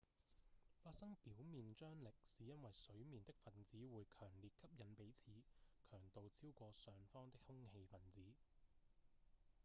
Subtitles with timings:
[0.81, 5.31] 發生表面張力是因為水面的分子會強烈吸引彼此
[5.87, 8.25] 強度超過上方的空氣分子